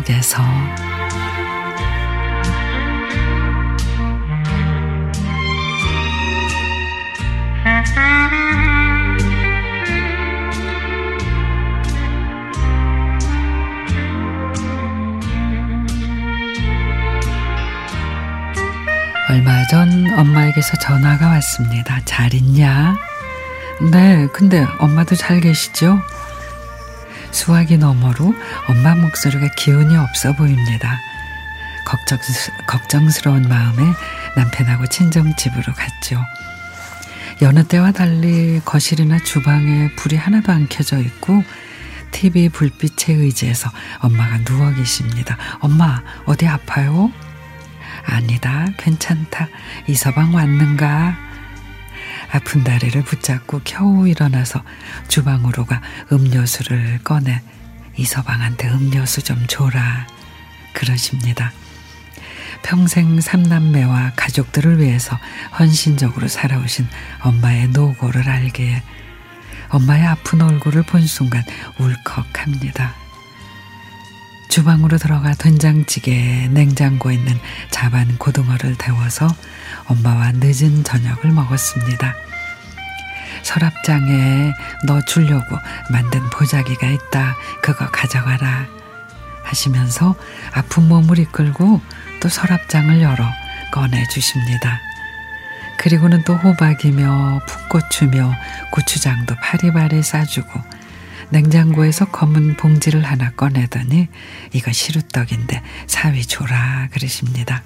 위해서 0.00 0.42
얼마 19.28 19.66
전 19.66 20.12
엄마에게서 20.18 20.76
전화가 20.76 21.26
왔습니다. 21.28 22.00
잘 22.04 22.34
있냐? 22.34 22.96
네, 23.90 24.28
근데 24.32 24.66
엄마도 24.78 25.14
잘 25.16 25.40
계시죠? 25.40 26.00
수화기 27.32 27.78
너머로 27.78 28.34
엄마 28.68 28.94
목소리가 28.94 29.48
기운이 29.56 29.96
없어 29.96 30.32
보입니다. 30.34 31.00
걱정스, 31.84 32.52
걱정스 32.66 33.22
러운 33.24 33.48
마음에 33.48 33.82
남편하고 34.36 34.86
친정집으로 34.86 35.72
갔죠. 35.74 36.22
여느 37.40 37.64
때와 37.64 37.90
달리 37.90 38.60
거실이나 38.64 39.18
주방에 39.18 39.90
불이 39.96 40.16
하나도 40.16 40.52
안 40.52 40.68
켜져 40.68 40.98
있고 40.98 41.42
TV 42.12 42.50
불빛에 42.50 43.14
의지해서 43.14 43.70
엄마가 44.00 44.44
누워 44.44 44.72
계십니다. 44.72 45.36
엄마, 45.60 46.02
어디 46.26 46.46
아파요? 46.46 47.10
아니다, 48.04 48.66
괜찮다. 48.78 49.48
이 49.88 49.94
서방 49.94 50.34
왔는가? 50.34 51.31
아픈 52.32 52.64
다리를 52.64 53.02
붙잡고 53.02 53.60
겨우 53.62 54.08
일어나서 54.08 54.62
주방으로 55.08 55.66
가 55.66 55.82
음료수를 56.10 57.00
꺼내 57.04 57.42
이서방한테 57.96 58.70
음료수 58.70 59.22
좀 59.22 59.46
줘라. 59.46 60.06
그러십니다. 60.72 61.52
평생 62.62 63.20
삼남매와 63.20 64.12
가족들을 64.16 64.80
위해서 64.80 65.18
헌신적으로 65.58 66.28
살아오신 66.28 66.88
엄마의 67.20 67.68
노고를 67.68 68.28
알기에 68.28 68.82
엄마의 69.68 70.06
아픈 70.06 70.40
얼굴을 70.40 70.84
본 70.84 71.06
순간 71.06 71.42
울컥합니다. 71.78 73.01
주방으로 74.52 74.98
들어가 74.98 75.32
된장찌개에 75.32 76.48
냉장고에 76.48 77.14
있는 77.14 77.40
자반 77.70 78.18
고등어를 78.18 78.76
데워서 78.76 79.26
엄마와 79.86 80.32
늦은 80.34 80.84
저녁을 80.84 81.30
먹었습니다. 81.30 82.14
서랍장에 83.44 84.52
너 84.86 85.00
주려고 85.06 85.56
만든 85.90 86.28
보자기가 86.28 86.86
있다. 86.86 87.34
그거 87.62 87.90
가져가라. 87.90 88.66
하시면서 89.42 90.16
아픈 90.52 90.86
몸을 90.86 91.18
이끌고 91.18 91.80
또 92.20 92.28
서랍장을 92.28 93.00
열어 93.00 93.24
꺼내 93.72 94.06
주십니다. 94.08 94.78
그리고는 95.78 96.24
또 96.24 96.36
호박이며 96.36 97.40
풋고추며 97.46 98.34
고추장도 98.70 99.34
파리바리 99.36 100.02
싸주고 100.02 100.60
냉장고에서 101.32 102.04
검은 102.06 102.56
봉지를 102.58 103.02
하나 103.04 103.30
꺼내더니 103.30 104.08
이거 104.52 104.70
시루떡인데 104.70 105.62
사위 105.86 106.24
줘라 106.26 106.88
그러십니다. 106.92 107.62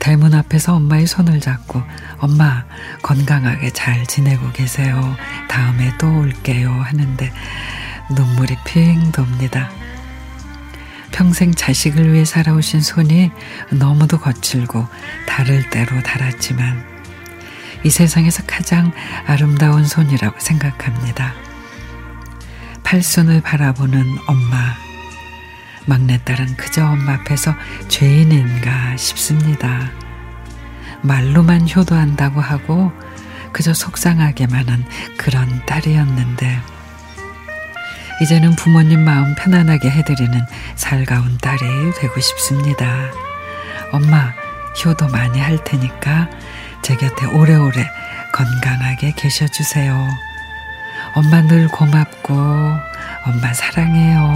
대문 0.00 0.34
앞에서 0.34 0.74
엄마의 0.74 1.06
손을 1.06 1.40
잡고 1.40 1.82
엄마 2.18 2.64
건강하게 3.02 3.70
잘 3.70 4.06
지내고 4.06 4.50
계세요. 4.52 5.14
다음에 5.48 5.92
또 5.98 6.20
올게요 6.20 6.70
하는데 6.72 7.32
눈물이 8.10 8.56
핑 8.64 9.12
돕니다. 9.12 9.70
평생 11.12 11.54
자식을 11.54 12.14
위해 12.14 12.24
살아오신 12.24 12.80
손이 12.80 13.30
너무도 13.70 14.18
거칠고 14.18 14.88
다를 15.26 15.68
대로 15.68 16.02
달았지만 16.02 16.82
이 17.84 17.90
세상에서 17.90 18.44
가장 18.46 18.90
아름다운 19.26 19.84
손이라고 19.84 20.40
생각합니다. 20.40 21.51
팔순을 22.92 23.40
바라보는 23.40 24.18
엄마. 24.26 24.74
막내딸은 25.86 26.58
그저 26.58 26.84
엄마 26.84 27.14
앞에서 27.14 27.54
죄인인가 27.88 28.98
싶습니다. 28.98 29.90
말로만 31.00 31.70
효도한다고 31.74 32.42
하고 32.42 32.92
그저 33.50 33.72
속상하게만 33.72 34.68
한 34.68 34.84
그런 35.16 35.64
딸이었는데 35.64 36.60
이제는 38.20 38.56
부모님 38.56 39.06
마음 39.06 39.34
편안하게 39.36 39.88
해드리는 39.88 40.38
살가운 40.74 41.38
딸이 41.38 41.94
되고 41.98 42.20
싶습니다. 42.20 43.10
엄마 43.90 44.34
효도 44.84 45.08
많이 45.08 45.40
할 45.40 45.64
테니까 45.64 46.28
제 46.82 46.94
곁에 46.96 47.24
오래오래 47.24 47.88
건강하게 48.34 49.14
계셔주세요. 49.16 50.31
엄마 51.14 51.42
늘 51.42 51.68
고맙고 51.68 52.32
엄마 52.34 53.52
사랑해요. 53.52 54.32